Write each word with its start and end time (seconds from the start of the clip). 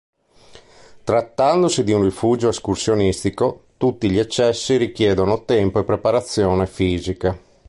Trattandosi 1.03 1.83
di 1.83 1.91
un 1.91 2.01
rifugio 2.01 2.49
escursionistico 2.49 3.65
tutti 3.77 4.09
gli 4.09 4.17
accessi 4.17 4.75
richiedono 4.77 5.45
tempo 5.45 5.77
e 5.79 5.83
preparazione 5.83 6.65
fisica. 6.65 7.39